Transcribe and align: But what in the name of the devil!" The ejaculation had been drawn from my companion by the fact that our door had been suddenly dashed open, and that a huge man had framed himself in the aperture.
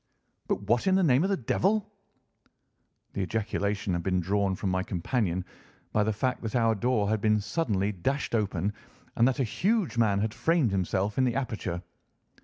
But 0.47 0.63
what 0.63 0.87
in 0.87 0.95
the 0.95 1.03
name 1.03 1.23
of 1.23 1.29
the 1.29 1.37
devil!" 1.37 1.93
The 3.13 3.21
ejaculation 3.21 3.93
had 3.93 4.01
been 4.01 4.19
drawn 4.19 4.55
from 4.55 4.71
my 4.71 4.81
companion 4.81 5.45
by 5.91 6.03
the 6.03 6.11
fact 6.11 6.41
that 6.41 6.55
our 6.55 6.73
door 6.73 7.07
had 7.09 7.21
been 7.21 7.39
suddenly 7.39 7.91
dashed 7.91 8.33
open, 8.33 8.73
and 9.15 9.27
that 9.27 9.37
a 9.39 9.43
huge 9.43 9.99
man 9.99 10.17
had 10.21 10.33
framed 10.33 10.71
himself 10.71 11.19
in 11.19 11.23
the 11.23 11.35
aperture. 11.35 11.83